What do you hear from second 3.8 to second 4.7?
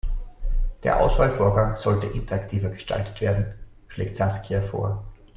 schlägt Saskia